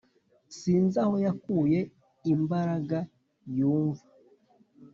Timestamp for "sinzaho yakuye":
0.57-1.79